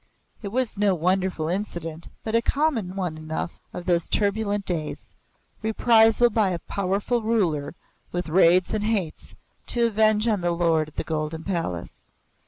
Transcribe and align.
It 0.41 0.47
was 0.47 0.79
no 0.79 0.95
wonderful 0.95 1.47
incident, 1.47 2.07
but 2.23 2.33
a 2.33 2.41
common 2.41 2.95
one 2.95 3.19
enough 3.19 3.59
of 3.71 3.85
those 3.85 4.09
turbulent 4.09 4.65
days 4.65 5.11
reprisal 5.61 6.31
by 6.31 6.49
a 6.49 6.57
powerful 6.57 7.21
ruler 7.21 7.75
with 8.11 8.27
raids 8.27 8.73
and 8.73 8.83
hates 8.83 9.35
to 9.67 9.85
avenge 9.85 10.27
on 10.27 10.41
the 10.41 10.49
Lord 10.53 10.87
of 10.87 10.95
the 10.95 11.03
Golden 11.03 11.43
Palace. 11.43 12.09